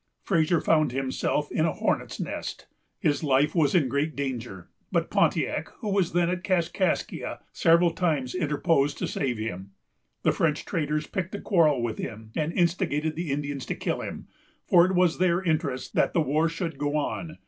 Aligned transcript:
Fraser 0.23 0.59
found 0.59 0.93
himself 0.93 1.51
in 1.51 1.63
a 1.67 1.73
hornet's 1.73 2.19
nest. 2.19 2.65
His 2.97 3.23
life 3.23 3.53
was 3.53 3.75
in 3.75 3.87
great 3.87 4.15
danger; 4.15 4.71
but 4.91 5.11
Pontiac, 5.11 5.69
who 5.77 5.89
was 5.89 6.13
then 6.13 6.27
at 6.27 6.43
Kaskaskia, 6.43 7.37
several 7.53 7.91
times 7.91 8.33
interposed 8.33 8.97
to 8.97 9.07
save 9.07 9.37
him. 9.37 9.73
The 10.23 10.31
French 10.31 10.65
traders 10.65 11.05
picked 11.05 11.35
a 11.35 11.39
quarrel 11.39 11.83
with 11.83 11.99
him, 11.99 12.31
and 12.35 12.51
instigated 12.51 13.15
the 13.15 13.31
Indians 13.31 13.63
to 13.67 13.75
kill 13.75 14.01
him; 14.01 14.27
for 14.65 14.87
it 14.87 14.95
was 14.95 15.19
their 15.19 15.39
interest 15.39 15.93
that 15.93 16.13
the 16.13 16.21
war 16.21 16.49
should 16.49 16.79
go 16.79 16.95
on. 16.97 17.37